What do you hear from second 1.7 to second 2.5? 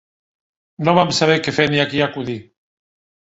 ni a qui acudir.